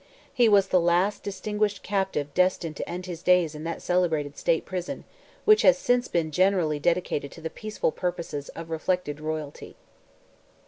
[0.33, 4.65] He was the last distinguished captive destined to end his days in that celebrated state
[4.65, 5.03] prison,
[5.45, 9.75] which has since been generally dedicated to the peaceful purposes of reflected royalty.